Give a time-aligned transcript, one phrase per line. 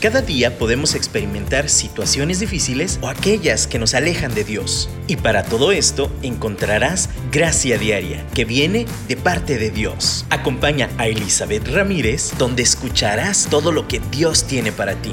[0.00, 4.88] Cada día podemos experimentar situaciones difíciles o aquellas que nos alejan de Dios.
[5.06, 10.24] Y para todo esto encontrarás gracia diaria que viene de parte de Dios.
[10.30, 15.12] Acompaña a Elizabeth Ramírez donde escucharás todo lo que Dios tiene para ti.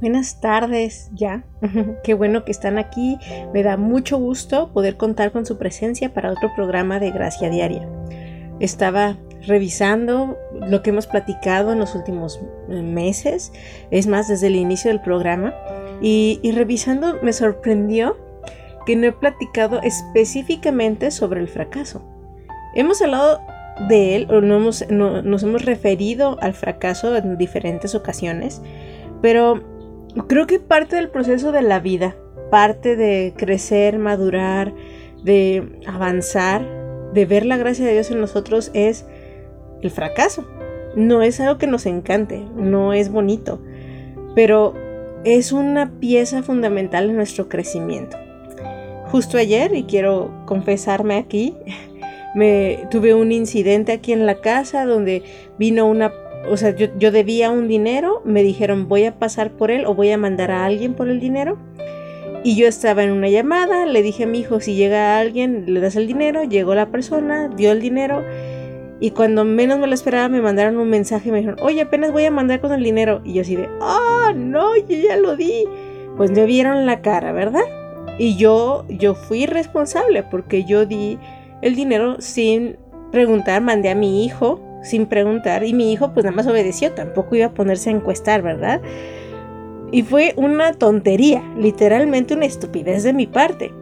[0.00, 1.42] Buenas tardes, ya.
[2.04, 3.18] Qué bueno que están aquí.
[3.52, 7.88] Me da mucho gusto poder contar con su presencia para otro programa de Gracia Diaria.
[8.60, 13.52] Estaba revisando lo que hemos platicado en los últimos eh, meses,
[13.90, 15.54] es más, desde el inicio del programa,
[16.00, 18.16] y, revisando me sorprendió
[18.86, 22.02] que no he platicado específicamente sobre el fracaso.
[22.74, 23.40] Hemos hablado
[23.88, 28.62] de él, o no nos hemos referido al fracaso en diferentes ocasiones,
[29.20, 29.62] pero
[30.26, 32.16] creo que parte del proceso de la vida,
[32.50, 34.72] parte de crecer, madurar,
[35.22, 36.64] de avanzar,
[37.12, 39.06] de ver la gracia de Dios en nosotros es
[39.82, 40.44] el fracaso.
[40.94, 43.60] No es algo que nos encante, no es bonito,
[44.34, 44.74] pero
[45.24, 48.16] es una pieza fundamental en nuestro crecimiento.
[49.06, 51.54] Justo ayer, y quiero confesarme aquí,
[52.34, 55.22] me tuve un incidente aquí en la casa donde
[55.58, 56.12] vino una,
[56.50, 59.94] o sea, yo, yo debía un dinero, me dijeron voy a pasar por él o
[59.94, 61.58] voy a mandar a alguien por el dinero.
[62.44, 65.80] Y yo estaba en una llamada, le dije a mi hijo, si llega alguien, le
[65.80, 68.22] das el dinero, llegó la persona, dio el dinero
[69.00, 72.12] y cuando menos me lo esperaba me mandaron un mensaje y me dijeron, oye, apenas
[72.12, 73.20] voy a mandar con el dinero.
[73.24, 75.64] Y yo así de, ah, no, yo ya lo di.
[76.16, 77.62] Pues me vieron la cara, ¿verdad?
[78.18, 81.18] Y yo, yo fui responsable porque yo di
[81.62, 82.76] el dinero sin
[83.12, 87.34] preguntar, mandé a mi hijo sin preguntar y mi hijo pues nada más obedeció, tampoco
[87.34, 88.80] iba a ponerse a encuestar, ¿verdad?
[89.90, 93.72] Y fue una tontería, literalmente una estupidez de mi parte.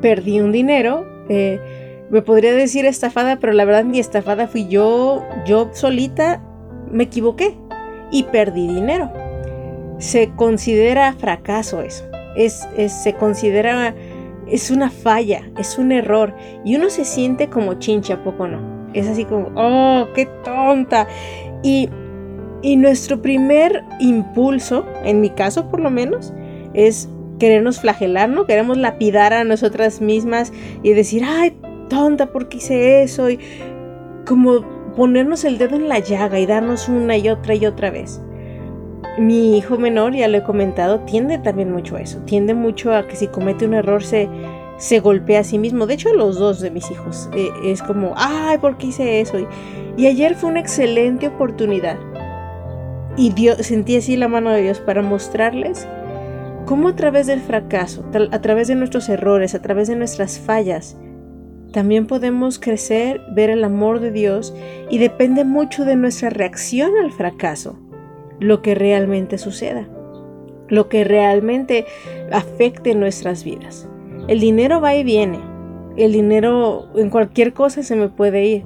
[0.00, 1.60] Perdí un dinero, eh,
[2.10, 6.42] me podría decir estafada, pero la verdad mi estafada fui yo, yo solita
[6.90, 7.56] me equivoqué
[8.10, 9.12] y perdí dinero.
[9.98, 12.04] Se considera fracaso eso,
[12.36, 12.66] es,
[13.02, 13.94] se considera,
[14.46, 18.76] es una falla, es un error y uno se siente como chincha, poco no?
[18.92, 21.08] Es así como, oh, qué tonta.
[21.62, 21.88] Y,
[22.62, 26.32] y nuestro primer impulso, en mi caso por lo menos,
[26.72, 28.46] es querernos flagelar, ¿no?
[28.46, 31.56] Queremos lapidar a nosotras mismas y decir, ay,
[31.88, 33.30] tonta, porque hice eso?
[33.30, 33.38] Y
[34.26, 34.64] como
[34.96, 38.20] ponernos el dedo en la llaga y darnos una y otra y otra vez.
[39.18, 42.18] Mi hijo menor, ya lo he comentado, tiende también mucho a eso.
[42.26, 44.28] Tiende mucho a que si comete un error se,
[44.78, 45.86] se golpea a sí mismo.
[45.86, 47.30] De hecho, los dos de mis hijos.
[47.34, 49.38] Eh, es como, ay, ¿por qué hice eso?
[49.38, 49.46] Y,
[49.96, 51.96] y ayer fue una excelente oportunidad.
[53.16, 55.88] Y Dios, sentí así la mano de Dios para mostrarles
[56.66, 60.98] cómo a través del fracaso, a través de nuestros errores, a través de nuestras fallas,
[61.76, 64.54] también podemos crecer, ver el amor de Dios
[64.88, 67.78] y depende mucho de nuestra reacción al fracaso,
[68.40, 69.86] lo que realmente suceda,
[70.68, 71.84] lo que realmente
[72.32, 73.90] afecte nuestras vidas.
[74.26, 75.38] El dinero va y viene,
[75.98, 78.64] el dinero en cualquier cosa se me puede ir,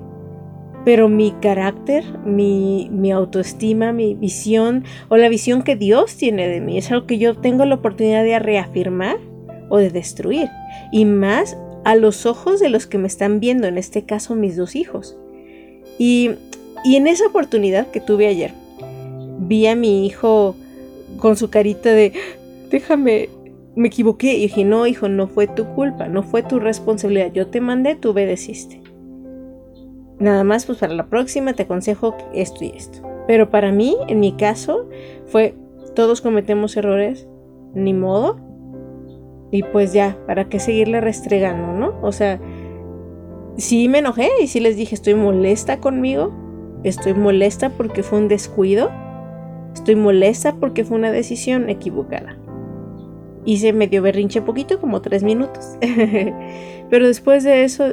[0.84, 6.78] pero mi carácter, mi, autoestima, mi visión o la visión que Dios tiene de mí
[6.78, 9.16] es algo que yo tengo la oportunidad de reafirmar
[9.69, 10.49] o de destruir.
[10.93, 14.56] Y más a los ojos de los que me están viendo, en este caso mis
[14.56, 15.16] dos hijos.
[15.98, 16.30] Y,
[16.84, 18.52] en esa oportunidad que tuve ayer,
[19.41, 20.56] vi a mi hijo
[21.19, 22.12] con su carita de,
[22.70, 23.28] déjame,
[23.76, 24.34] me equivoqué.
[24.34, 27.32] Y dije, no, hijo, no fue tu culpa, no fue tu responsabilidad.
[27.32, 28.80] Yo te mandé, tú obedeciste.
[30.19, 33.02] Nada más, pues para la próxima te aconsejo esto y esto.
[33.26, 34.88] Pero para mí, en mi caso,
[35.26, 35.54] fue,
[35.94, 37.26] todos cometemos errores,
[37.74, 38.38] ni modo,
[39.50, 41.99] y pues ya, ¿para qué seguirle restregando, no?
[42.03, 42.41] O sea,
[43.56, 46.33] sí me enojé y sí les dije, estoy molesta conmigo,
[46.84, 48.91] estoy molesta porque fue un descuido,
[49.75, 52.37] estoy molesta porque fue una decisión equivocada.
[53.44, 55.76] Hice medio berrinche poquito, como tres minutos.
[56.91, 57.87] Pero después de eso,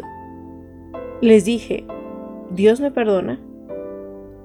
[1.21, 1.85] les dije,
[2.51, 3.39] Dios me perdona,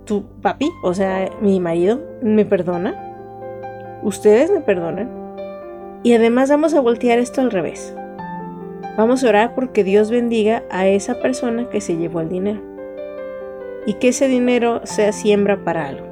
[0.06, 5.21] tu papi, o sea, mi marido, me perdona, ustedes me perdonan
[6.02, 7.94] y además vamos a voltear esto al revés.
[8.96, 12.60] Vamos a orar porque Dios bendiga a esa persona que se llevó el dinero.
[13.86, 16.06] Y que ese dinero sea siembra para algo.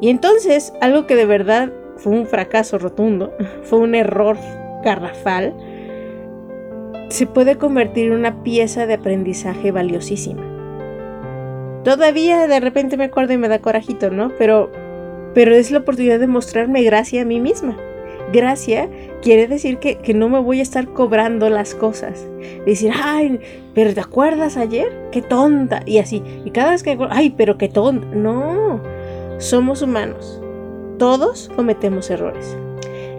[0.00, 3.32] Y entonces, algo que de verdad fue un fracaso rotundo,
[3.62, 4.36] fue un error
[4.82, 5.54] garrafal,
[7.08, 10.42] se puede convertir en una pieza de aprendizaje valiosísima.
[11.84, 14.32] Todavía de repente me acuerdo y me da corajito, ¿no?
[14.38, 14.70] Pero,
[15.34, 17.76] pero es la oportunidad de mostrarme gracia a mí misma
[18.34, 18.90] gracia
[19.22, 22.26] quiere decir que, no me voy a estar cobrando las cosas.
[22.66, 23.40] Decir, ay,
[23.74, 24.92] pero ¿te acuerdas ayer?
[25.12, 25.82] Qué tonta.
[25.86, 26.22] Y así.
[26.44, 28.06] Y cada vez que, ay, pero qué tonta.
[28.08, 28.80] No,
[29.38, 30.40] somos humanos.
[30.98, 32.56] Todos cometemos errores.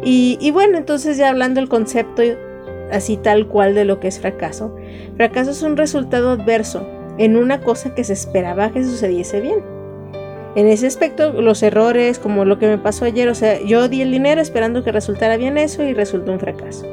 [0.04, 2.22] Y, y bueno, entonces ya hablando del concepto
[2.92, 4.76] así tal cual de lo que es fracaso.
[5.16, 6.86] Fracaso es un resultado adverso
[7.18, 9.75] en una cosa que se esperaba que sucediese bien.
[10.56, 14.02] En ese aspecto, los errores, como lo que me pasó ayer, o sea, yo di
[14.02, 16.86] el dinero esperando que resultara bien eso y resultó un fracaso.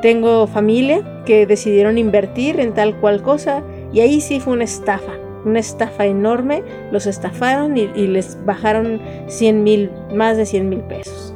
[0.00, 3.62] Tengo familia que decidieron invertir en tal cual cosa
[3.92, 5.12] y ahí sí fue una estafa,
[5.44, 6.62] una estafa enorme.
[6.90, 11.34] Los estafaron y, les bajaron 100 mil, más de 100 mil pesos.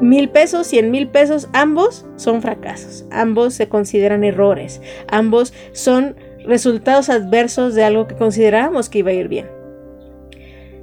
[0.00, 7.10] Mil pesos, cien mil pesos, ambos son fracasos, ambos se consideran errores, ambos son resultados
[7.10, 9.59] adversos de algo que considerábamos que iba a ir bien.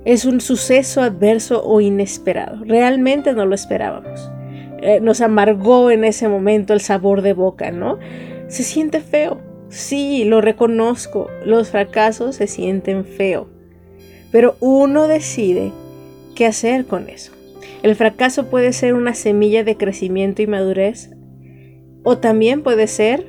[0.08, 2.64] Es un suceso adverso o inesperado.
[2.64, 4.32] Realmente no lo esperábamos.
[4.82, 8.00] Eh, nos amargó en ese momento el sabor de boca, ¿no?
[8.48, 9.42] Se siente feo.
[9.68, 11.28] Sí, lo reconozco.
[11.44, 13.50] Los fracasos se sienten feo.
[14.32, 15.74] Pero uno decide
[16.36, 17.34] qué hacer con eso.
[17.84, 21.12] El fracaso puede ser una semilla de crecimiento y madurez.
[22.04, 23.26] O también puede ser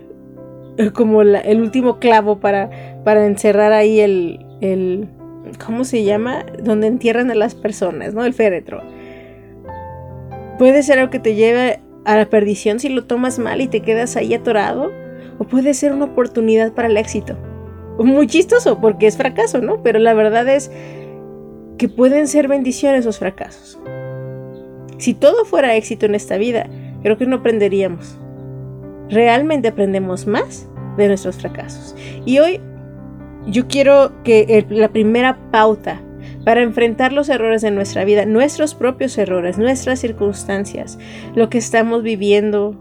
[0.94, 5.08] como el último clavo para, para encerrar ahí el, el,
[5.64, 6.44] ¿cómo se llama?
[6.62, 8.24] Donde entierran a las personas, ¿no?
[8.24, 8.82] El féretro.
[10.58, 13.80] Puede ser algo que te lleve a la perdición si lo tomas mal y te
[13.80, 14.90] quedas ahí atorado.
[15.38, 17.36] O puede ser una oportunidad para el éxito.
[17.98, 19.82] Muy chistoso porque es fracaso, ¿no?
[19.82, 20.70] Pero la verdad es
[21.78, 23.78] que pueden ser bendiciones esos fracasos.
[24.98, 26.68] Si todo fuera éxito en esta vida,
[27.02, 28.18] creo que no aprenderíamos.
[29.10, 31.94] Realmente aprendemos más de nuestros fracasos.
[32.26, 32.60] Y hoy
[33.48, 36.02] yo quiero que la primera pauta
[36.44, 40.98] para enfrentar los errores de nuestra vida, nuestros propios errores, nuestras circunstancias,
[41.34, 42.76] lo que estamos viviendo,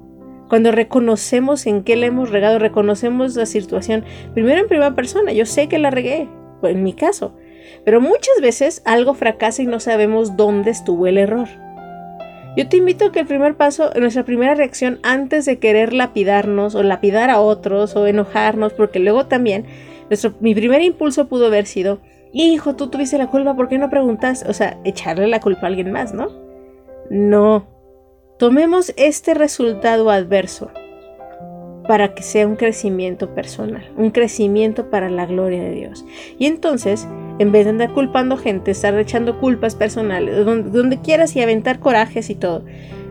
[0.49, 4.03] cuando reconocemos en qué le hemos regado, reconocemos la situación,
[4.33, 6.29] primero en primera persona, yo sé que la regué,
[6.63, 7.35] en mi caso,
[7.85, 11.47] pero muchas veces algo fracasa y no sabemos dónde estuvo el error.
[12.57, 16.73] Yo te invito a que el primer paso, nuestra primera reacción antes de querer lapidarnos
[16.73, 19.65] o lapidar a otros o enojarnos, porque luego también
[20.39, 22.00] mi primer impulso pudo haber sido,
[22.33, 24.45] hijo, tú tuviste la culpa, ¿por qué no preguntas?
[24.48, 26.30] O sea, echarle la culpa a alguien más, ¿no?
[27.09, 27.68] No.
[28.38, 30.69] Tomemos este resultado adverso
[31.88, 36.06] para que sea un crecimiento personal, un crecimiento para la gloria de Dios.
[36.38, 37.07] Y entonces,
[37.39, 41.80] en vez de andar culpando gente, estar echando culpas personales, donde, donde quieras y aventar
[41.80, 42.65] corajes y todo,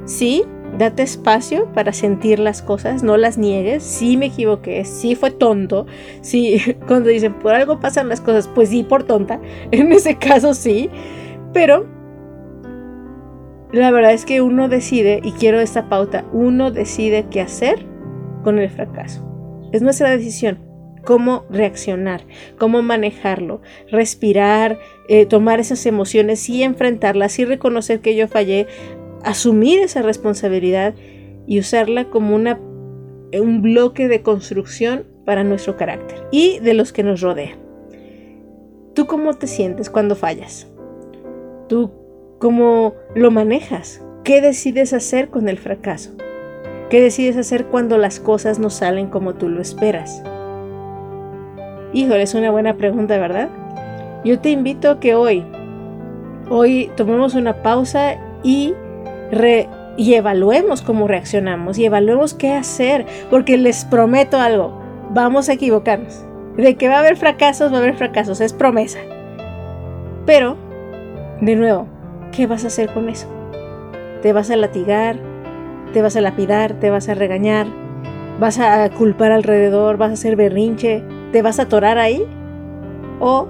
[0.05, 0.45] sí,
[0.79, 5.87] date espacio para sentir las cosas, no las niegues, sí me equivoqué, sí fue tonto,
[6.21, 9.41] sí, cuando dicen por algo pasan las cosas, pues sí, por tonta,
[9.71, 10.91] en ese caso sí,
[11.53, 11.87] pero
[13.73, 17.85] la verdad es que uno decide, y quiero esta pauta, uno decide qué hacer
[18.45, 19.25] con el fracaso.
[19.73, 20.67] Es nuestra decisión
[21.07, 22.23] cómo reaccionar,
[22.59, 24.79] cómo manejarlo, respirar,
[25.09, 28.67] eh, tomar esas emociones y enfrentarlas y reconocer que yo fallé,
[29.27, 30.95] asumir esa responsabilidad
[31.47, 32.61] y usarla como una,
[33.39, 37.59] un bloque de construcción para nuestro carácter y de los que nos rodean.
[38.95, 40.69] ¿Tú cómo te sientes cuando fallas?
[41.69, 41.91] ¿Tú
[42.39, 44.01] cómo lo manejas?
[44.23, 46.13] ¿Qué decides hacer con el fracaso?
[46.89, 50.23] ¿Qué decides hacer cuando las cosas no salen como tú lo esperas?
[51.93, 53.49] Híjole, es una buena pregunta, ¿verdad?
[54.25, 55.45] Yo te invito a que hoy,
[56.49, 58.73] hoy tomemos una pausa y
[59.97, 64.81] y evaluemos cómo reaccionamos y evaluemos qué hacer, porque les prometo algo,
[65.11, 66.25] vamos a equivocarnos.
[66.57, 68.99] De que va a haber fracasos, va a haber fracasos, es promesa.
[70.25, 70.57] Pero,
[71.41, 71.87] de nuevo,
[72.33, 73.29] ¿qué vas a hacer con eso?
[74.23, 75.19] ¿Te vas a latigar?
[75.93, 76.75] ¿Te vas a lapidar?
[76.75, 77.67] ¿Te vas a regañar?
[78.41, 79.99] ¿Vas a culpar alrededor?
[79.99, 81.03] ¿Vas a hacer berrinche?
[81.33, 82.25] ¿Te vas a atorar ahí?
[83.21, 83.49] ¿O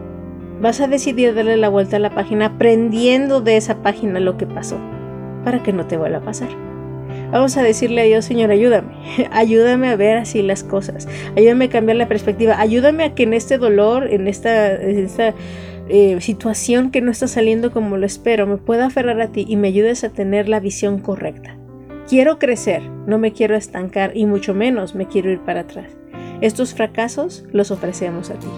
[0.60, 4.46] vas a decidir darle la vuelta a la página aprendiendo de esa página lo que
[4.46, 4.78] pasó?
[5.46, 6.48] Para que no te vuelva a pasar.
[7.30, 8.96] Vamos a decirle a Dios, Señor, ayúdame,
[9.30, 13.32] ayúdame a ver así las cosas, ayúdame a cambiar la perspectiva, ayúdame a que en
[13.32, 14.72] este dolor, en esta,
[15.88, 19.54] eh, situación que no está saliendo como lo espero, me pueda aferrar a ti y
[19.54, 21.56] me ayudes a tener la visión correcta.
[22.08, 25.96] Quiero crecer, no me quiero estancar y mucho menos me quiero ir para atrás.
[26.40, 28.48] Estos fracasos los ofrecemos a ti.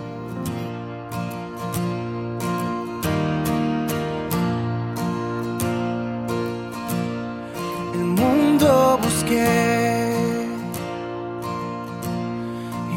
[9.31, 9.37] Y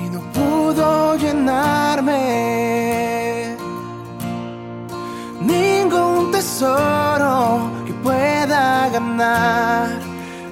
[0.10, 2.18] no pudo llenarme
[5.42, 9.90] ningún tesoro que pueda ganar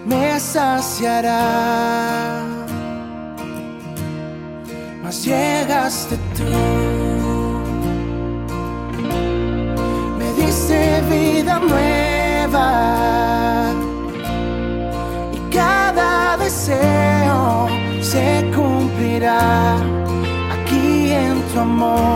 [0.06, 1.44] me saciará.
[5.02, 6.44] Mas llegaste tú,
[10.18, 12.09] me diste vida nueva
[19.20, 19.76] cumplirá
[20.54, 22.09] aquí en tu amor.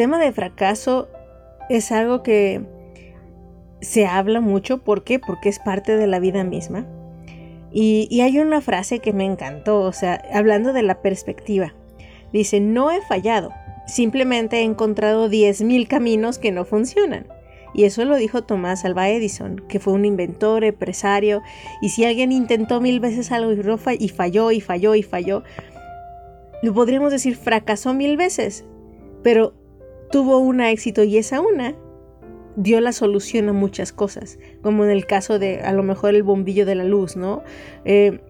[0.00, 1.10] Tema de fracaso
[1.68, 2.62] es algo que
[3.82, 4.78] se habla mucho.
[4.78, 5.18] ¿Por qué?
[5.18, 6.86] Porque es parte de la vida misma.
[7.70, 11.74] Y, hay una frase que me encantó, o sea, hablando de la perspectiva.
[12.32, 13.50] Dice, no he fallado,
[13.86, 17.26] simplemente he encontrado 10.000 caminos que no funcionan.
[17.74, 21.42] Y eso lo dijo Tomás Alva Edison, que fue un inventor, empresario,
[21.82, 25.42] y si alguien intentó mil veces algo y falló y falló y falló,
[26.62, 28.64] lo podríamos decir fracasó mil veces,
[29.22, 29.59] pero
[30.10, 31.74] tuvo un éxito y esa una
[32.56, 36.22] dio la solución a muchas cosas, como en el caso de a lo mejor el
[36.22, 37.42] bombillo de la luz, ¿no?
[37.84, 38.20] Eh,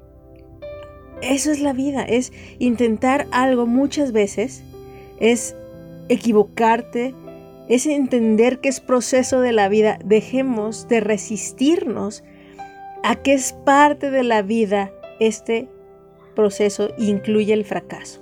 [1.23, 4.63] eso es la vida, es intentar algo muchas veces,
[5.19, 5.57] es
[6.09, 7.15] equivocarte,
[7.69, 9.99] es entender que es proceso de la vida.
[10.05, 12.25] Dejemos de resistirnos
[13.03, 15.69] a que es parte de la vida este
[16.35, 18.21] proceso incluye el fracaso.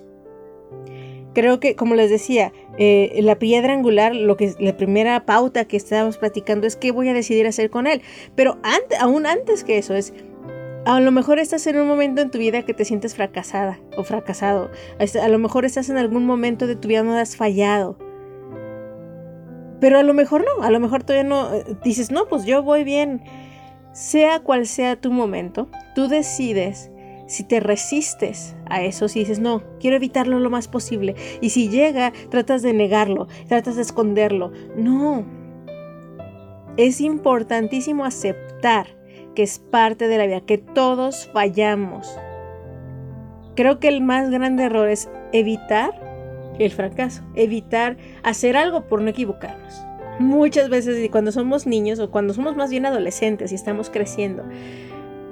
[1.34, 5.76] Creo que, como les decía, eh, la piedra angular, lo que la primera pauta que
[5.76, 8.02] estábamos platicando es qué voy a decidir hacer con él.
[8.36, 8.58] Pero
[9.00, 10.14] aún antes que eso es,
[10.84, 14.04] a lo mejor estás en un momento en tu vida que te sientes fracasada o
[14.04, 14.70] fracasado.
[14.98, 17.98] A a lo mejor estás en algún momento de tu vida donde has fallado.
[19.80, 22.62] Pero a lo mejor no, a lo mejor todavía no eh, dices, no, pues yo
[22.62, 23.22] voy bien.
[23.92, 26.92] Sea cual sea tu momento, tú decides
[27.28, 31.68] si te resistes a eso, si dices, no, quiero evitarlo lo más posible, y si
[31.68, 35.24] llega, tratas de negarlo, tratas de esconderlo, no.
[36.76, 38.86] Es importantísimo aceptar
[39.34, 42.08] que es parte de la vida, que todos fallamos.
[43.54, 45.90] Creo que el más grande error es evitar
[46.58, 49.84] el fracaso, evitar hacer algo por no equivocarnos.
[50.18, 54.44] Muchas veces cuando somos niños o cuando somos más bien adolescentes y estamos creciendo,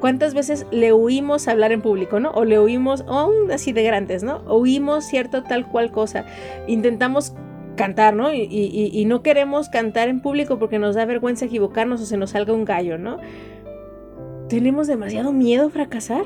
[0.00, 2.30] ¿cuántas veces le huimos hablar en público, no?
[2.30, 3.04] O le huimos,
[3.52, 4.42] así de grandes, ¿no?
[4.46, 6.24] Oímos cierto tal cual cosa.
[6.66, 7.34] Intentamos
[7.76, 8.32] cantar, ¿no?
[8.32, 12.30] Y, y, no queremos cantar en público porque nos da vergüenza equivocarnos o se nos
[12.30, 13.18] salga un gallo, ¿no?
[14.48, 16.24] Tenemos demasiado miedo a fracasar.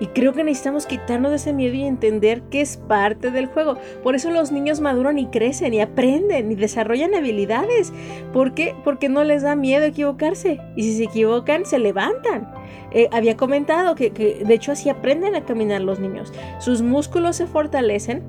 [0.00, 3.78] Y creo que necesitamos quitarnos de ese miedo y entender que es parte del juego.
[4.02, 7.92] Por eso los niños maduran y crecen y aprenden y desarrollan habilidades.
[8.32, 8.74] ¿Por qué?
[8.82, 10.60] Porque no les da miedo equivocarse.
[10.76, 12.52] Y si se equivocan, se levantan.
[12.90, 16.32] Eh, había comentado que, que de hecho así aprenden a caminar los niños.
[16.58, 18.22] Sus músculos se fortalecen.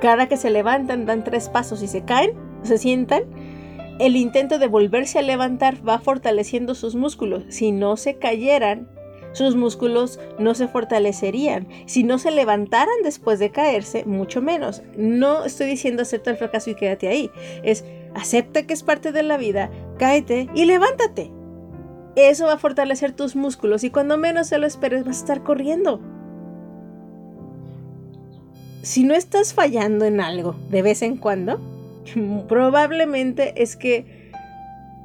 [0.00, 3.24] Cada que se levantan dan tres pasos y se caen, se sientan
[3.98, 7.44] el intento de volverse a levantar va fortaleciendo sus músculos.
[7.48, 8.88] Si no se cayeran,
[9.32, 11.68] sus músculos no se fortalecerían.
[11.86, 14.82] Si no se levantaran después de caerse, mucho menos.
[14.96, 17.30] No estoy diciendo acepta el fracaso y quédate ahí.
[17.62, 21.30] Es acepta que es parte de la vida, cáete y levántate.
[22.16, 25.42] Eso va a fortalecer tus músculos y cuando menos se lo esperes vas a estar
[25.42, 26.00] corriendo.
[28.82, 31.60] Si no estás fallando en algo de vez en cuando,
[32.48, 34.30] probablemente es que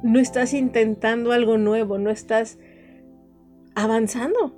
[0.02, 2.58] no estás intentando algo nuevo, no estás
[3.74, 4.54] avanzando.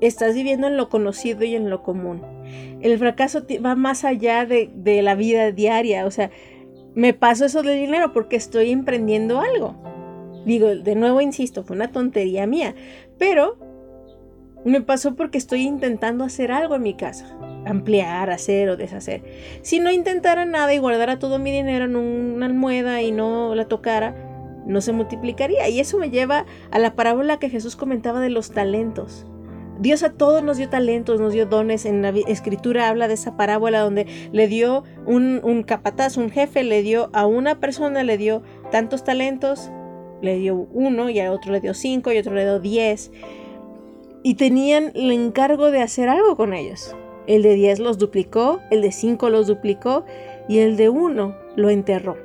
[0.00, 2.22] Estás viviendo en lo conocido y en lo común.
[2.80, 4.70] El fracaso va más allá de,
[5.02, 6.04] la vida diaria.
[6.04, 6.30] O sea,
[6.94, 9.76] me paso eso de dinero porque estoy emprendiendo algo.
[10.46, 12.76] Digo, de nuevo insisto, fue una tontería mía.
[13.18, 13.58] Pero
[14.64, 17.36] me pasó porque estoy intentando hacer algo en mi casa.
[17.66, 19.24] Ampliar, hacer o deshacer.
[19.62, 23.66] Si no intentara nada y guardara todo mi dinero en una almohada y no la
[23.66, 24.14] tocara,
[24.66, 25.68] no se multiplicaría.
[25.68, 29.26] Y eso me lleva a la parábola que Jesús comentaba de los talentos.
[29.80, 31.86] Dios a todos nos dio talentos, nos dio dones.
[31.86, 36.62] En la escritura habla de esa parábola donde le dio un, un capataz, un jefe,
[36.62, 39.72] le dio a una persona, le dio tantos talentos,
[40.22, 43.10] le dio uno y a otro le dio cinco y a otro le dio diez.
[44.22, 46.96] Y tenían el encargo de hacer algo con ellos.
[47.26, 50.04] El de diez los duplicó, el de cinco los duplicó
[50.48, 52.16] y el de uno lo enterró.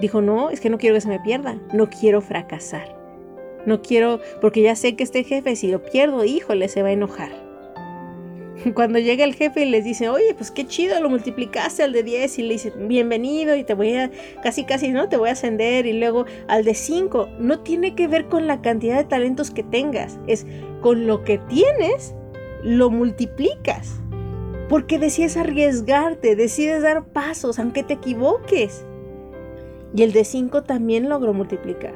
[0.00, 2.96] Dijo, no, es que no quiero que se me pierda, no quiero fracasar.
[3.66, 6.92] No quiero, porque ya sé que este jefe, si lo pierdo, híjole, se va a
[6.92, 7.43] enojar.
[8.74, 12.02] Cuando llega el jefe y les dice, oye, pues qué chido, lo multiplicaste al de
[12.02, 14.10] 10 y le dice, bienvenido y te voy a,
[14.42, 15.08] casi casi, ¿no?
[15.08, 17.28] Te voy a ascender y luego al de 5.
[17.38, 20.46] No tiene que ver con la cantidad de talentos que tengas, es
[20.80, 22.14] con lo que tienes,
[22.62, 24.00] lo multiplicas.
[24.68, 28.86] Porque decides arriesgarte, decides dar pasos, aunque te equivoques.
[29.94, 31.94] Y el de 5 también logró multiplicar.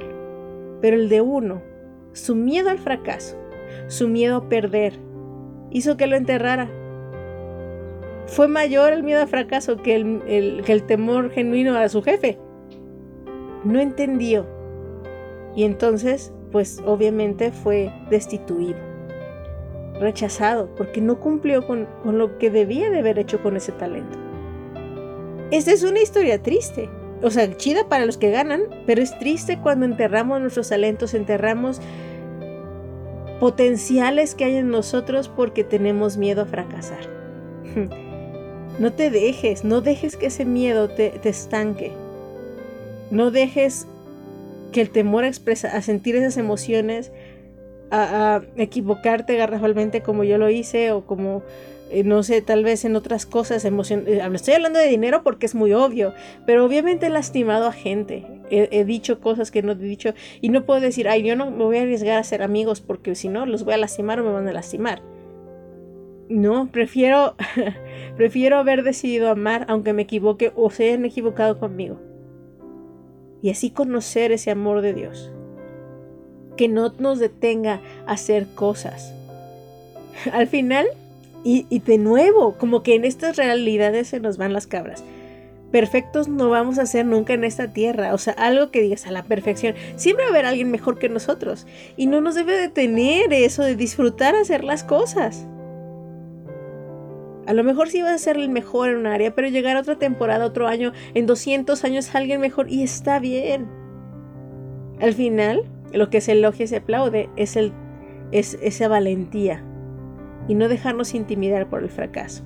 [0.80, 1.62] Pero el de 1,
[2.12, 3.36] su miedo al fracaso,
[3.88, 4.98] su miedo a perder,
[5.70, 6.68] hizo que lo enterrara.
[8.26, 12.38] Fue mayor el miedo al fracaso que el, temor genuino a su jefe.
[13.64, 14.46] No entendió.
[15.56, 18.78] Y entonces, pues obviamente fue destituido,
[19.98, 24.18] rechazado, porque no cumplió con, con lo que debía de haber hecho con ese talento.
[25.50, 26.90] Esta es una historia triste,
[27.22, 31.80] o sea, chida para los que ganan, pero es triste cuando enterramos nuestros talentos, enterramos
[33.40, 37.08] potenciales que hay en nosotros porque tenemos miedo a fracasar.
[38.78, 41.90] No te dejes, no dejes que ese miedo te, estanque.
[43.10, 43.88] No dejes
[44.70, 47.10] que el temor a, a sentir esas emociones,
[47.90, 51.42] a, a equivocarte garrafalmente como yo lo hice o como
[52.04, 55.54] no sé, tal vez en otras cosas, emoción eh, estoy hablando de dinero porque es
[55.54, 56.14] muy obvio,
[56.46, 60.64] pero obviamente he lastimado a gente, he, dicho cosas que no he dicho y no
[60.64, 63.46] puedo decir, ay, yo no me voy a arriesgar a ser amigos porque si no,
[63.46, 65.02] los voy a lastimar o me van a lastimar.
[66.28, 67.36] No, prefiero,
[68.16, 71.98] prefiero haber decidido amar aunque me equivoque o se hayan equivocado conmigo.
[73.40, 75.32] Y así conocer ese amor de Dios.
[76.56, 79.14] Que no nos detenga a hacer cosas.
[80.32, 80.86] Al final,
[81.44, 85.04] y, de nuevo, como que en estas realidades se nos van las cabras.
[85.70, 88.14] Perfectos no vamos a ser nunca en esta tierra.
[88.14, 89.74] O sea, algo que digas a la perfección.
[89.96, 91.66] Siempre va a haber alguien mejor que nosotros.
[91.96, 95.46] Y no nos debe detener eso de disfrutar hacer las cosas.
[97.46, 99.80] A lo mejor sí vas a ser el mejor en un área, pero llegar a
[99.80, 103.68] otra temporada, otro año, en 200 años alguien mejor y está bien.
[105.00, 107.56] Al final, lo que se elogia y se aplaude es,
[108.32, 109.64] esa valentía
[110.48, 112.42] y no dejarnos intimidar por el fracaso.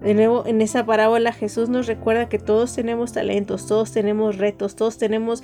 [0.00, 4.74] De nuevo, en esa parábola Jesús nos recuerda que todos tenemos talentos, todos tenemos retos,
[4.74, 5.42] todos tenemos,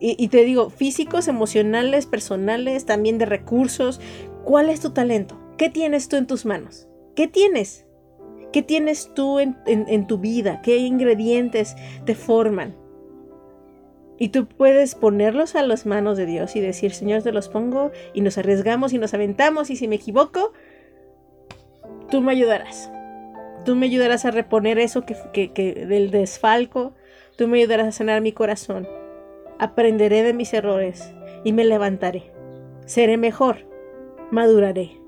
[0.00, 4.00] y, te digo, físicos, emocionales, personales, también de recursos.
[4.44, 5.38] ¿Cuál es tu talento?
[5.58, 6.88] ¿Qué tienes tú en tus manos?
[7.16, 7.84] ¿Qué tienes?
[8.52, 10.62] ¿Qué tienes tú en, tu vida?
[10.62, 11.74] ¿Qué ingredientes
[12.06, 12.76] te forman?
[14.18, 17.92] Y tú puedes ponerlos a las manos de Dios y decir, Señor, te los pongo
[18.12, 20.52] y nos arriesgamos y nos aventamos y si me equivoco,
[22.10, 22.90] tú me ayudarás.
[23.64, 26.94] Tú me ayudarás a reponer eso que, del desfalco.
[27.36, 28.88] Tú me ayudarás a sanar mi corazón.
[29.58, 31.12] Aprenderé de mis errores
[31.44, 32.32] y me levantaré.
[32.86, 33.66] Seré mejor.
[34.30, 34.98] Maduraré.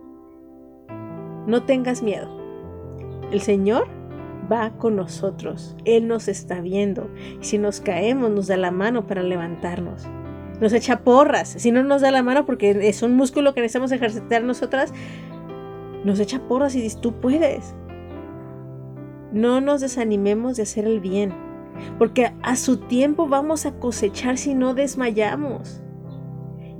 [1.46, 2.28] No tengas miedo.
[3.32, 3.99] El Señor
[4.50, 5.76] va con nosotros.
[5.84, 7.10] Él nos está viendo.
[7.40, 10.06] Si nos caemos, nos da la mano para levantarnos.
[10.60, 11.48] Nos echa porras.
[11.48, 14.92] Si no nos da la mano porque es un músculo que necesitamos ejercitar nosotras,
[16.04, 17.74] nos echa porras y dice, tú puedes.
[19.32, 21.32] No nos desanimemos de hacer el bien,
[21.98, 25.82] porque a su tiempo vamos a cosechar si no desmayamos.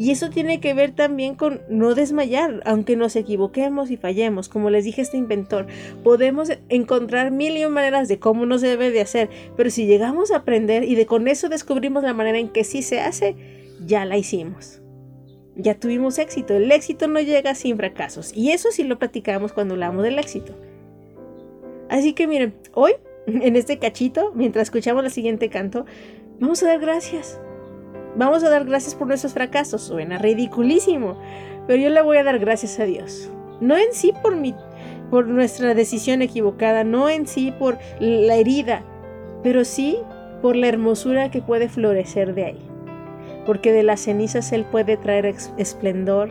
[0.00, 4.48] Y eso tiene que ver también con no desmayar, aunque nos equivoquemos y fallemos.
[4.48, 5.66] Como les dije este inventor,
[6.02, 10.30] podemos encontrar mil y maneras de cómo no se debe de hacer, pero si llegamos
[10.30, 13.36] a aprender y de con eso descubrimos la manera en que sí se hace,
[13.84, 14.80] ya la hicimos.
[15.54, 16.54] Ya tuvimos éxito.
[16.54, 18.32] El éxito no llega sin fracasos.
[18.34, 20.54] Y eso sí lo platicamos cuando hablamos del éxito.
[21.90, 22.92] Así que miren, hoy,
[23.26, 25.84] en este cachito, mientras escuchamos el siguiente canto,
[26.38, 27.38] vamos a dar gracias
[28.16, 29.82] Vamos a dar gracias por nuestros fracasos.
[29.82, 31.16] Suena ridiculísimo,
[31.66, 33.30] pero yo le voy a dar gracias a Dios.
[33.60, 34.54] No en sí por mi
[35.10, 38.82] por nuestra decisión equivocada, no en sí por la herida,
[39.42, 39.98] pero sí
[40.40, 42.70] por la hermosura que puede florecer de ahí.
[43.44, 46.30] Porque de las cenizas Él puede traer esplendor,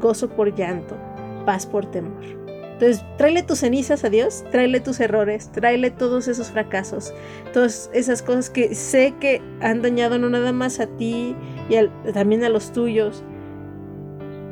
[0.00, 0.96] gozo por llanto,
[1.44, 2.43] paz por temor.
[2.74, 7.14] Entonces, tráele tus cenizas a Dios, tráele tus errores, tráele todos esos fracasos,
[7.52, 11.36] todas esas cosas que sé que han dañado no nada más a ti
[11.68, 13.22] y también a los tuyos.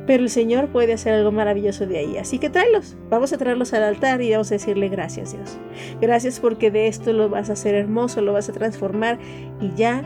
[0.06, 2.16] Pero el Señor puede hacer algo maravilloso de ahí.
[2.16, 2.96] Así que tráelos.
[3.10, 5.58] Vamos a traerlos al altar y vamos a decirle gracias, Dios.
[6.00, 9.18] Gracias porque de esto lo vas a hacer hermoso, lo vas a transformar
[9.60, 10.02] y ya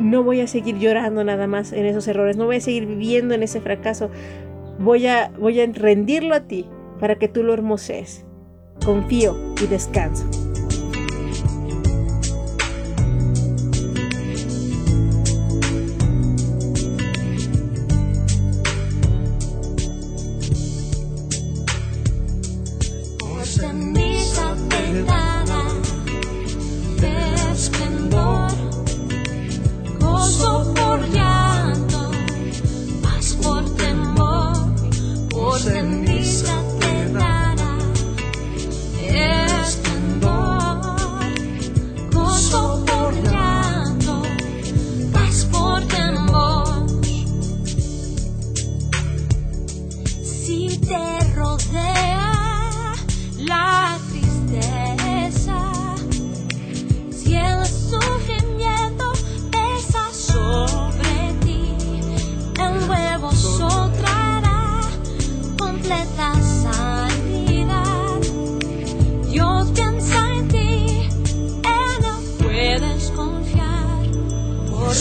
[0.00, 3.34] no voy a seguir llorando nada más en esos errores, no voy a seguir viviendo
[3.34, 4.10] en ese fracaso.
[4.78, 6.66] Voy a, voy a rendirlo a ti
[6.98, 8.24] para que tú lo hermosees.
[8.84, 10.24] Confío y descanso.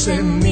[0.07, 0.46] in me.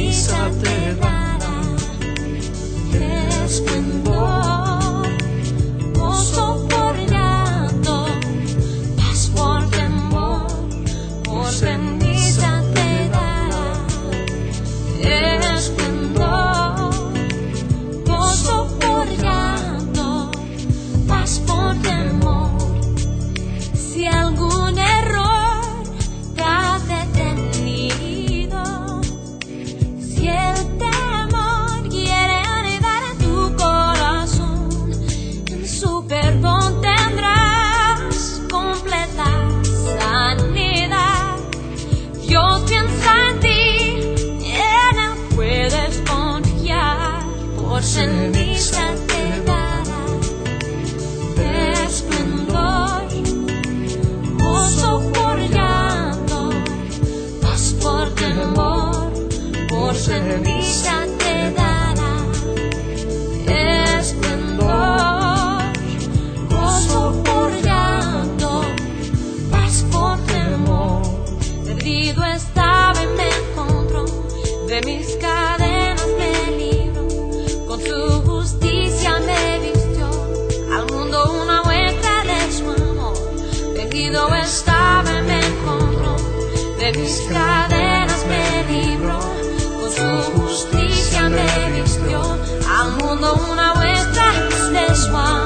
[59.95, 62.15] sonrisa te dará
[63.97, 65.63] esplendor,
[66.49, 68.61] gozo por llanto,
[69.49, 71.01] paz por temor.
[71.65, 74.05] Perdido estaba y me encontró
[74.67, 77.07] de mis cadenas de libro,
[77.67, 80.07] con su justicia me vistió,
[80.75, 83.13] al mundo una muestra de su amor.
[83.75, 86.15] Perdido estaba y me encontró
[86.79, 87.64] de mis cadenas
[94.95, 95.44] de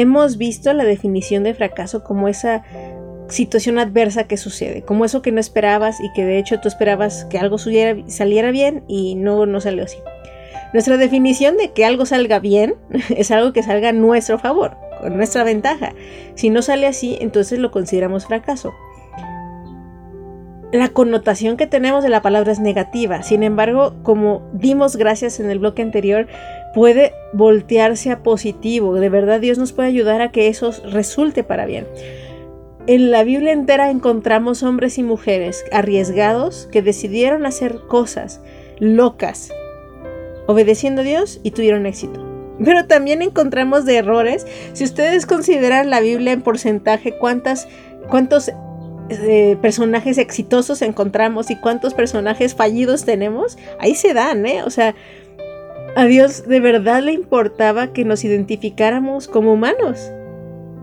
[0.00, 2.62] Hemos visto la definición de fracaso como esa
[3.28, 7.26] situación adversa que sucede, como eso que no esperabas y que de hecho tú esperabas
[7.26, 9.98] que algo subiera- saliera bien y no, no salió así.
[10.72, 12.76] Nuestra definición de que algo salga bien
[13.14, 15.92] es algo que salga a nuestro favor, con nuestra ventaja.
[16.34, 18.72] Si no sale así, entonces lo consideramos fracaso.
[20.72, 25.50] La connotación que tenemos de la palabra es negativa, sin embargo, como dimos gracias en
[25.50, 26.28] el bloque anterior,
[26.74, 28.94] puede voltearse a positivo.
[28.94, 31.86] De verdad Dios nos puede ayudar a que eso resulte para bien.
[32.86, 38.40] En la Biblia entera encontramos hombres y mujeres arriesgados que decidieron hacer cosas
[38.78, 39.52] locas,
[40.46, 42.26] obedeciendo a Dios y tuvieron éxito.
[42.62, 44.46] Pero también encontramos de errores.
[44.72, 47.68] Si ustedes consideran la Biblia en porcentaje, cuántas,
[48.08, 48.50] cuántos
[49.08, 54.62] eh, personajes exitosos encontramos y cuántos personajes fallidos tenemos, ahí se dan, ¿eh?
[54.64, 54.94] O sea,
[55.96, 60.12] a Dios de verdad le importaba que nos identificáramos como humanos.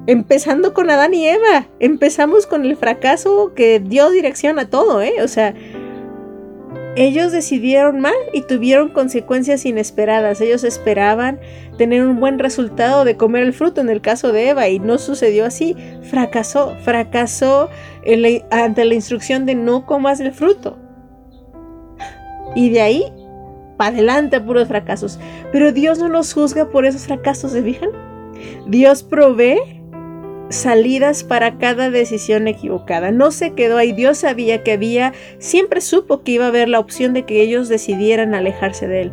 [0.05, 1.67] Empezando con Adán y Eva.
[1.79, 5.15] Empezamos con el fracaso que dio dirección a todo, ¿eh?
[5.21, 5.53] O sea,
[6.95, 10.41] ellos decidieron mal y tuvieron consecuencias inesperadas.
[10.41, 11.39] Ellos esperaban
[11.77, 14.97] tener un buen resultado de comer el fruto en el caso de Eva y no
[14.97, 15.75] sucedió así.
[16.09, 17.69] Fracasó, fracasó
[18.49, 20.77] ante la instrucción de no comas el fruto.
[22.55, 23.03] Y de ahí
[23.77, 25.19] para adelante puros fracasos.
[25.51, 27.91] Pero Dios no nos juzga por esos fracasos, ¿se fijan?
[28.67, 29.77] Dios provee
[30.49, 33.11] salidas para cada decisión equivocada.
[33.11, 33.91] No se quedó ahí.
[33.91, 37.69] Dios sabía que había, siempre supo que iba a haber la opción de que ellos
[37.69, 39.11] decidieran alejarse de Él.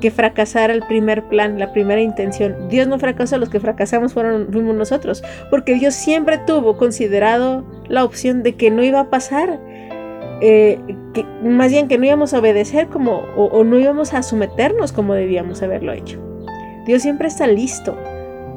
[0.00, 2.68] Que fracasara el primer plan, la primera intención.
[2.68, 5.22] Dios no fracasó, los que fracasamos fueron, fuimos nosotros.
[5.50, 9.58] Porque Dios siempre tuvo considerado la opción de que no iba a pasar.
[10.40, 10.78] Eh,
[11.42, 15.62] más bien que no íbamos a obedecer como, o, no íbamos a someternos como debíamos
[15.62, 16.18] haberlo hecho.
[16.86, 17.96] Dios siempre está listo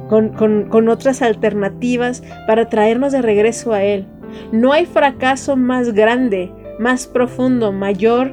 [0.09, 4.05] con, con- con otras alternativas para traernos de regreso a Él.
[4.51, 8.31] No hay fracaso más grande, más profundo, mayor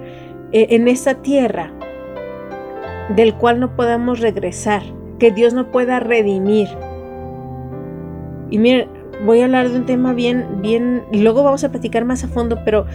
[0.53, 1.71] eh, en esta tierra
[3.17, 4.83] del cual no podamos regresar,
[5.19, 6.69] que Dios no pueda redimir.
[8.51, 8.89] Y miren,
[9.25, 12.29] voy a hablar de un tema bien, bien, y luego vamos a platicar más a
[12.29, 12.87] fondo, pero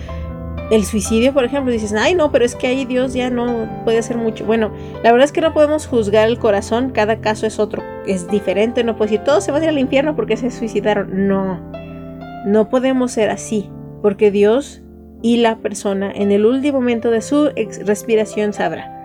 [0.72, 3.98] el suicidio, por ejemplo, dices, ay no, pero es que ahí Dios ya no puede
[3.98, 4.46] hacer mucho.
[4.46, 4.72] Bueno,
[5.04, 8.84] la verdad es que no podemos juzgar el corazón, cada caso es otro, es diferente,
[8.84, 11.28] no puedo decir, todos se van a ir al infierno porque se suicidaron.
[11.28, 11.60] No,
[12.46, 13.70] no podemos ser así,
[14.02, 14.84] porque Dios
[15.22, 17.50] y la persona en el último momento de su
[17.86, 18.96] respiración sabrá.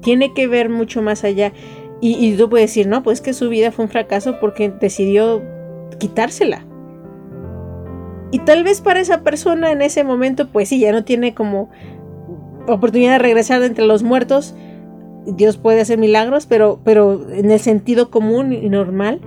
[0.00, 1.52] Tiene que ver mucho más allá.
[2.00, 5.42] Y, y tú puedes decir, no, pues que su vida fue un fracaso porque decidió
[5.98, 6.66] quitársela.
[8.34, 11.70] Y tal vez para esa persona en ese momento, pues sí, ya no tiene como
[12.66, 14.56] oportunidad de regresar de entre los muertos.
[15.24, 19.20] Dios puede hacer milagros, pero, pero en el sentido común y normal.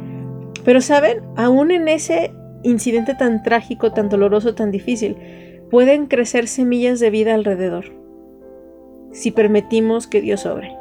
[0.65, 5.15] Pero saben, aún en ese incidente tan trágico, tan doloroso, tan difícil,
[5.71, 7.85] pueden crecer semillas de vida alrededor.
[9.13, 10.75] Si permitimos que Dios obre.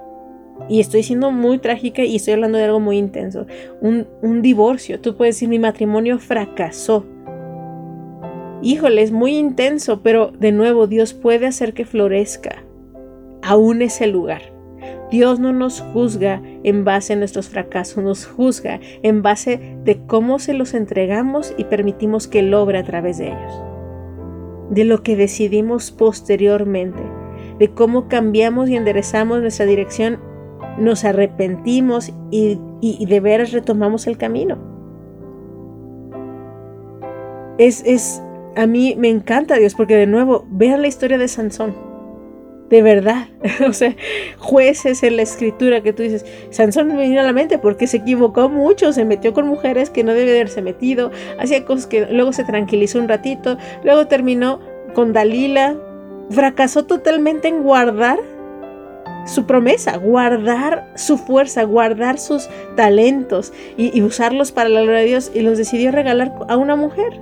[0.68, 3.46] Y estoy siendo muy trágica y estoy hablando de algo muy intenso.
[3.80, 4.98] Un, un divorcio.
[4.98, 7.06] Tú puedes decir, mi matrimonio fracasó.
[8.62, 12.64] Híjole, es muy intenso, pero de nuevo Dios puede hacer que florezca
[13.42, 14.42] aún ese lugar.
[15.10, 20.38] Dios no nos juzga en base a nuestros fracasos, nos juzga en base de cómo
[20.38, 23.62] se los entregamos y permitimos que Él a través de ellos.
[24.70, 27.02] De lo que decidimos posteriormente,
[27.58, 30.18] de cómo cambiamos y enderezamos nuestra dirección
[30.78, 34.58] nos arrepentimos y, y de veras retomamos el camino.
[37.58, 38.22] Es, es,
[38.56, 41.74] a mí me encanta Dios porque de nuevo, vean la historia de Sansón.
[42.70, 43.28] De verdad,
[43.68, 43.94] o sea,
[44.38, 47.98] jueces en la escritura que tú dices, Sansón me vino a la mente porque se
[47.98, 52.06] equivocó mucho, se metió con mujeres que no debe de haberse metido, hacía cosas que
[52.06, 54.58] luego se tranquilizó un ratito, luego terminó
[54.94, 55.76] con Dalila,
[56.30, 58.18] fracasó totalmente en guardar
[59.26, 65.06] su promesa, guardar su fuerza, guardar sus talentos y, y, usarlos para la gloria de
[65.06, 67.20] Dios y los decidió regalar a una mujer.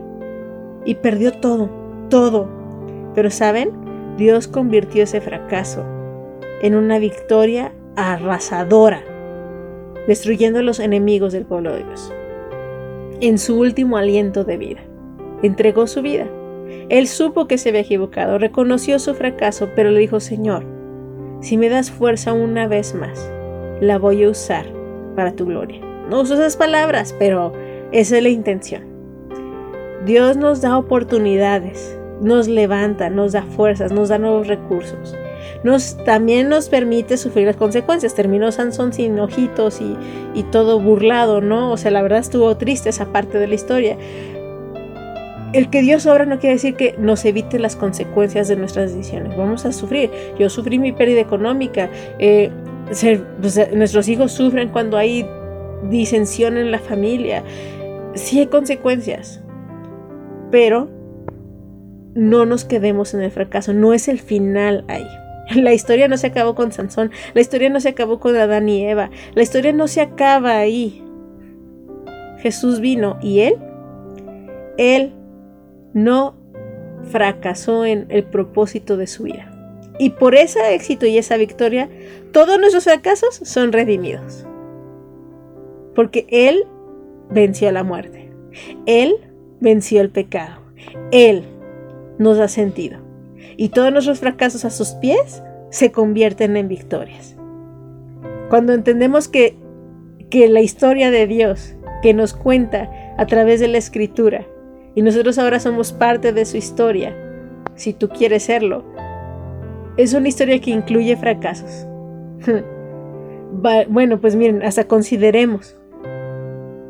[0.85, 1.71] Y perdió todo,
[2.11, 2.49] todo.
[3.15, 3.71] Pero saben,
[4.17, 5.85] Dios convirtió ese fracaso
[6.63, 9.03] en una victoria arrasadora,
[10.07, 12.13] destruyendo a los enemigos del pueblo de Dios.
[13.21, 14.81] En su último aliento de vida,
[15.43, 16.27] entregó su vida.
[16.89, 20.65] Él supo que se había equivocado, reconoció su fracaso, pero le dijo, Señor,
[21.41, 23.31] si me das fuerza una vez más,
[23.81, 24.67] la voy a usar
[25.15, 25.81] para tu gloria.
[26.09, 27.53] No uso esas palabras, pero
[27.93, 28.94] esa es la intención.
[30.05, 35.17] Dios nos da oportunidades, nos levanta, nos da fuerzas, nos da nuevos recursos.
[35.63, 38.15] Nos, también nos permite sufrir las consecuencias.
[38.15, 39.97] Terminó Sansón sin ojitos y,
[40.35, 41.73] y todo burlado, ¿no?
[41.73, 43.97] O sea, la verdad estuvo triste esa parte de la historia.
[45.55, 49.37] El que Dios obra no quiere decir que nos evite las consecuencias de nuestras decisiones.
[49.37, 50.11] Vamos a sufrir.
[50.37, 51.89] Yo sufrí mi pérdida económica.
[52.19, 52.51] Eh,
[53.73, 55.25] nuestros hijos sufren cuando hay
[55.89, 57.45] disensión en la familia.
[58.15, 59.44] Sí hay consecuencias.
[60.55, 60.89] Pero
[62.15, 63.73] no nos quedemos en el fracaso.
[63.73, 65.05] No es el final ahí.
[65.61, 67.11] La historia no se acabó con Sansón.
[67.35, 69.11] La historia no se acabó con Adán y Eva.
[69.35, 71.03] La historia no se acaba ahí.
[72.39, 73.57] Jesús vino y él,
[74.79, 75.13] él
[75.93, 76.37] no
[77.03, 79.51] fracasó en el propósito de su vida.
[79.99, 81.89] Y por ese éxito y esa victoria,
[82.31, 84.47] todos nuestros fracasos son redimidos.
[85.97, 86.65] Porque Él
[87.29, 88.31] venció la muerte.
[88.87, 89.17] Él
[89.65, 90.61] venció el pecado.
[91.11, 91.43] Él
[92.19, 93.01] nos da sentido.
[93.57, 97.37] Y todos nuestros fracasos a sus pies se convierten en victorias.
[98.51, 99.57] Cuando entendemos que,
[100.31, 104.47] que la historia de Dios que nos cuenta a través de la escritura
[104.95, 107.17] y nosotros ahora somos parte de su historia,
[107.75, 108.85] si tú quieres serlo.
[109.97, 111.87] Es una historia que incluye fracasos.
[113.89, 115.77] bueno, pues miren, hasta consideremos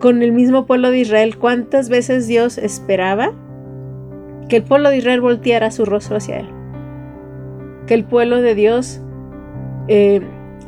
[0.04, 3.32] con el mismo pueblo de Israel cuántas veces Dios esperaba
[4.50, 6.48] que el pueblo de Israel volteara su rostro hacia él.
[7.86, 9.00] Que el pueblo de Dios
[9.88, 10.20] eh,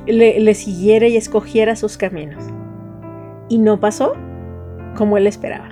[0.07, 2.42] le, siguiera y escogiera sus caminos.
[3.51, 4.14] Y no pasó
[4.96, 5.68] como él esperaba.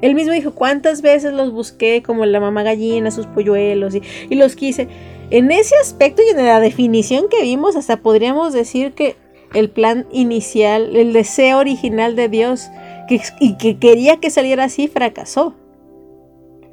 [0.00, 4.36] Él mismo dijo, ¿cuántas veces los busqué como la mamá gallina, sus polluelos y, y,
[4.36, 4.86] los quise?
[5.30, 9.16] En ese aspecto y en la definición que vimos, hasta podríamos decir que
[9.54, 12.70] el plan inicial, el deseo original de Dios
[13.08, 15.54] que, y que quería que saliera así, fracasó.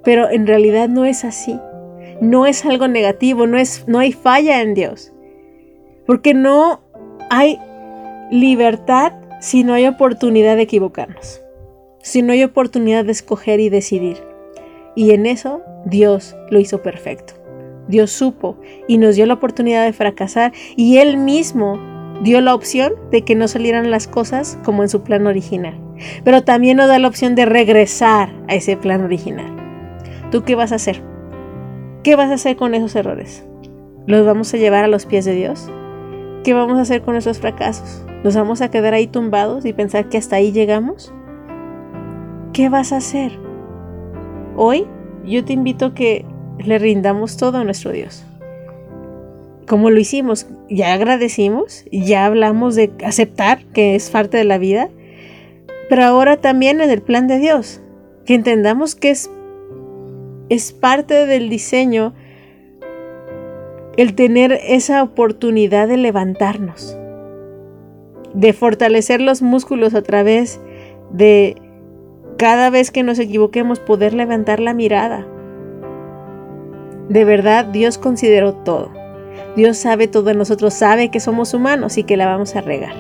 [0.04, 1.60] Pero en realidad no es así.
[2.22, 5.12] No es algo negativo, no, es, no hay falla en Dios.
[6.06, 6.82] Porque no
[7.30, 7.60] hay
[8.32, 11.42] libertad si no hay oportunidad de equivocarnos
[12.02, 14.18] si no hay oportunidad de escoger y decidir.
[14.96, 17.34] Y en eso Dios lo hizo perfecto.
[17.88, 21.80] Dios supo y nos dio la oportunidad de fracasar y Él mismo
[22.22, 25.76] dio la opción de que no salieran las cosas como en su plan original.
[26.24, 29.56] Pero también nos da la opción de regresar a ese plan original.
[30.32, 31.02] ¿Tú qué vas a hacer?
[32.04, 33.46] ¿Qué vas a hacer con esos errores?
[34.08, 35.70] ¿Los vamos a llevar a los pies de Dios?
[36.44, 38.04] ¿Qué vamos a hacer con esos fracasos?
[38.24, 41.14] ¿Nos vamos a quedar ahí tumbados y pensar que hasta ahí llegamos?
[42.54, 43.32] ¿Qué vas a hacer?
[44.56, 44.88] Hoy
[45.26, 46.26] yo te invito a que
[46.58, 48.26] le rindamos todo a nuestro Dios.
[49.68, 54.90] Como lo hicimos, ya agradecimos, ya hablamos de aceptar que es parte de la vida,
[55.90, 57.82] pero ahora también en el plan de Dios,
[58.26, 59.30] que entendamos que es,
[60.50, 62.14] es parte del diseño
[63.98, 66.98] el tener esa oportunidad de levantarnos,
[68.34, 70.62] de fortalecer los músculos a través
[71.12, 71.56] de
[72.38, 75.28] cada vez que nos equivoquemos poder levantar la mirada.
[77.10, 79.01] De verdad, Dios consideró todo.
[79.56, 82.94] Dios sabe todo nosotros, sabe que somos humanos y que la vamos a regar.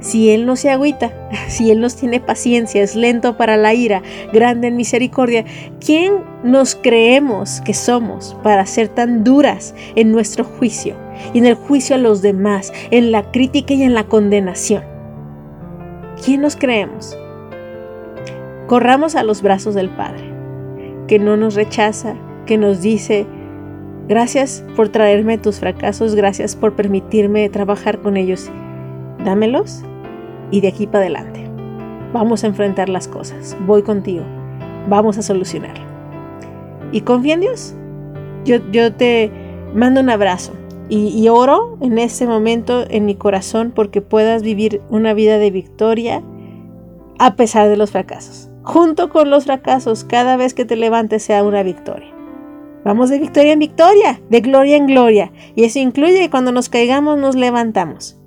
[0.00, 1.12] Si Él no se agüita,
[1.48, 4.02] si Él nos tiene paciencia, es lento para la ira,
[4.32, 5.44] grande en misericordia,
[5.84, 6.14] ¿quién
[6.44, 10.96] nos creemos que somos para ser tan duras en nuestro juicio
[11.32, 14.84] y en el juicio a los demás, en la crítica y en la condenación?
[16.24, 17.16] ¿Quién nos creemos?
[18.72, 20.32] corramos a los brazos del Padre,
[21.06, 22.14] que no nos rechaza,
[22.46, 23.26] que nos dice,
[24.12, 28.50] gracias por traerme tus fracasos, gracias por permitirme trabajar con ellos
[29.24, 29.82] dámelos
[30.50, 31.48] y de aquí para adelante.
[32.12, 33.56] Vamos a enfrentar las cosas.
[33.66, 34.22] Voy contigo.
[34.86, 35.84] Vamos a solucionarlo.
[36.92, 37.74] Y confía en Dios.
[38.44, 39.30] Yo, te
[39.74, 40.52] mando un abrazo
[40.90, 45.50] y, y oro en este momento en mi corazón porque puedas vivir una vida de
[45.50, 46.22] victoria
[47.18, 48.50] a pesar de los fracasos.
[48.62, 52.12] Junto con los fracasos, cada vez que te levantes sea una victoria.
[52.84, 55.32] Vamos de victoria en victoria, de gloria en gloria.
[55.54, 58.18] Y eso incluye que cuando nos caigamos nos levantamos.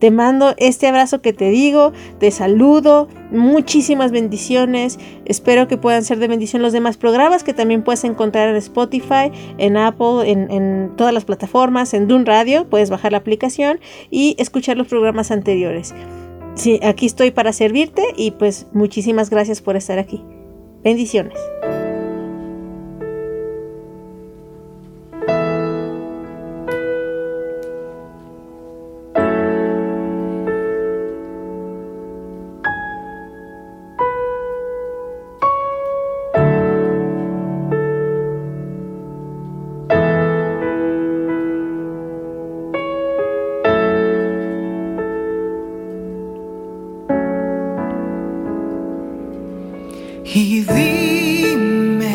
[0.00, 4.98] Te mando este abrazo que te digo, te saludo, muchísimas bendiciones.
[5.26, 9.30] Espero que puedan ser de bendición los demás programas que también puedes encontrar en Spotify,
[9.58, 13.78] en Apple, en, en todas las plataformas, en Dun Radio, puedes bajar la aplicación
[14.10, 15.94] y escuchar los programas anteriores.
[16.54, 20.24] Sí, aquí estoy para servirte y pues muchísimas gracias por estar aquí.
[20.82, 21.38] Bendiciones.
[50.32, 52.06] Y dime,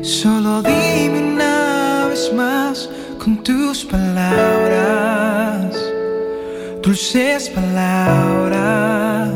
[0.00, 2.88] solo dime una vez más
[3.18, 5.74] con tus palabras,
[6.80, 9.32] dulces palabras,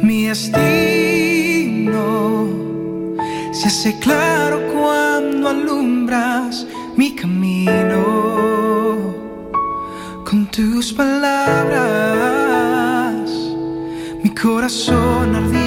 [0.00, 0.60] mi destino
[3.50, 6.64] se hace claro cuando alumbras
[6.96, 8.04] mi camino
[10.24, 11.17] con tus palabras.
[14.40, 15.57] Corazón ardiendo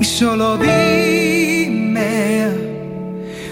[0.00, 2.48] Y solo dime,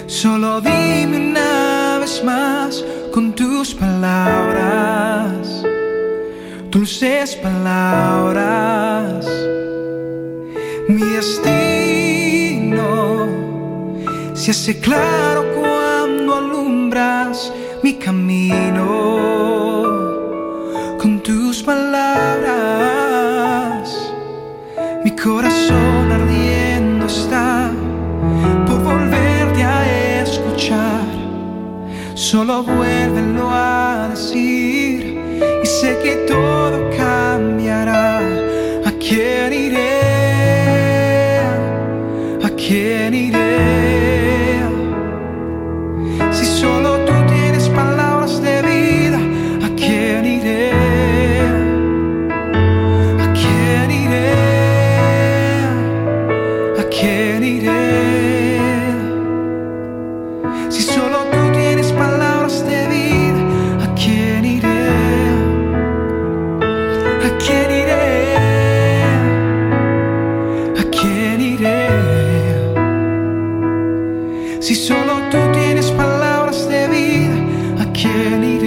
[0.07, 2.83] solo dime una vez más
[3.13, 5.63] con tus palabras,
[6.71, 9.27] dulces palabras.
[10.89, 12.89] Mi destino
[14.33, 18.68] se hace claro cuando alumbras mi camino
[32.31, 35.19] Solo vuélvelo a decir
[35.63, 38.19] y sé que todo cambiará.
[38.85, 39.98] ¿A quién iré?
[74.61, 78.58] Si solo tú tienes palabras de vida, ¿a quién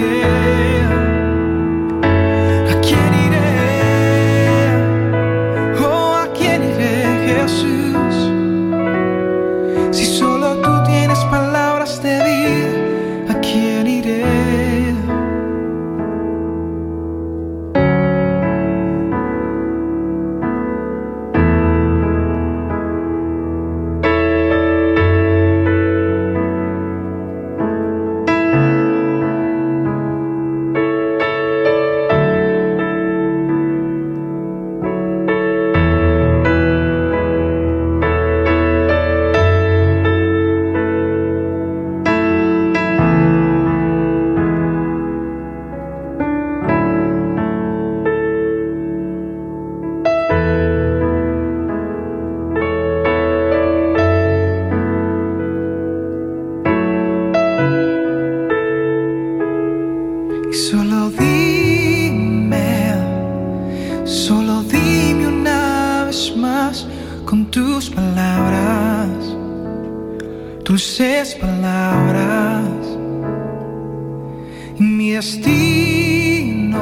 [75.21, 76.81] destino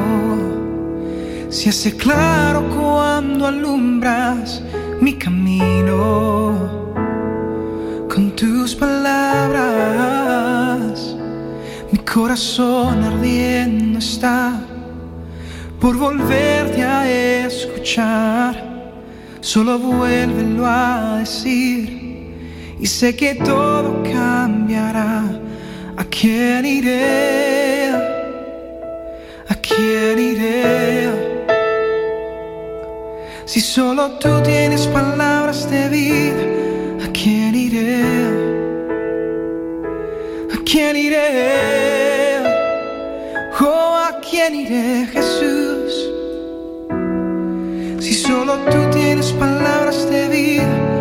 [1.49, 4.63] se hace claro cuando alumbras
[5.01, 6.93] mi camino
[8.07, 9.57] con tus palabras.
[11.91, 14.61] Mi corazón ardiendo está
[15.81, 17.09] por volverte a
[17.45, 18.53] escuchar.
[19.41, 21.83] Solo vuélvelo a decir
[22.79, 25.23] y sé que todo cambiará.
[25.97, 27.68] ¿A quién iré?
[29.79, 31.09] ¿A quién iré?
[33.45, 38.03] Si solo tú tienes palabras de vida, ¿a quién iré?
[40.53, 42.43] ¿A quién iré?
[43.61, 45.93] Oh, ¿a quién iré, Jesús?
[48.01, 50.98] Si solo tú tienes palabras de vida,